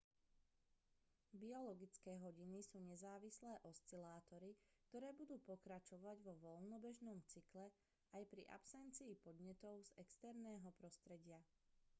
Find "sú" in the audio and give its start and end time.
2.69-2.77